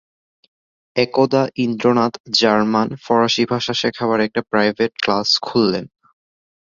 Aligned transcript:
একদা 0.95 1.43
ইন্দ্রনাথ 1.57 2.13
জার্মান 2.39 2.87
ফরাসি 3.03 3.43
ভাষা 3.45 3.73
শেখাবার 3.73 4.19
একটা 4.21 4.41
প্রাইভেট 4.51 4.91
ক্লাস 5.03 5.29
খুললেন। 5.41 5.85